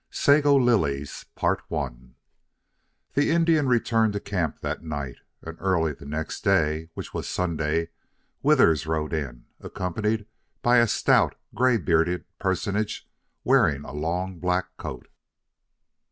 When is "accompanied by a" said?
9.59-10.87